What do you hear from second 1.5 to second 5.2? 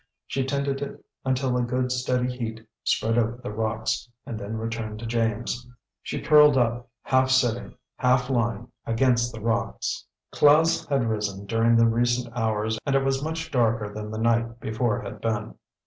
a good steady heat spread over the rocks, and then returned to